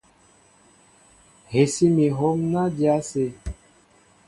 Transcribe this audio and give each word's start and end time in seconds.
Hɛsí 1.51 1.85
mi 1.95 2.05
hǒm 2.17 2.37
ná 2.51 2.61
dya 2.75 2.91
ásé. 2.99 3.25